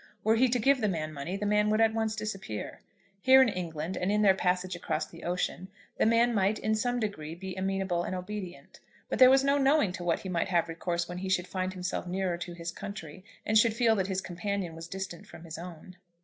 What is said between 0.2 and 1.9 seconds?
Were he to give the man money, the man would